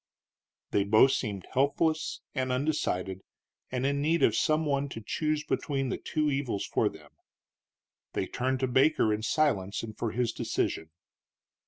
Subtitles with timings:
[0.71, 3.21] They both seemed helpless and undecided,
[3.71, 7.11] and in need of some one to choose between two evils for them.
[8.13, 10.89] They turned to Baker in silence and for his decision.